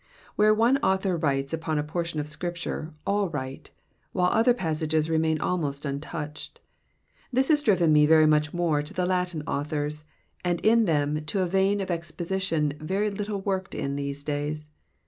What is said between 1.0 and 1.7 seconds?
writes